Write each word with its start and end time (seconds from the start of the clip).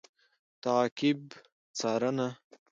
تعقیب 0.63 1.19
√څارنه 1.77 2.27